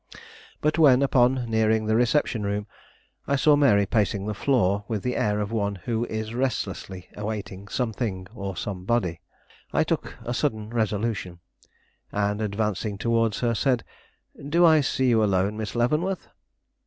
[0.61, 2.65] But when, upon nearing the reception room,
[3.27, 7.67] I saw Mary pacing the floor with the air of one who is restlessly awaiting
[7.67, 9.21] something or somebody,
[9.71, 11.39] I took a sudden resolution,
[12.11, 13.83] and, advancing towards her, said:
[14.49, 16.29] "Do I see you alone, Miss Leavenworth?"